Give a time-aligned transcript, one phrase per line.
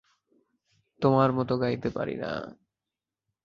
[1.01, 2.31] তোমার মত গাইতে পারি না।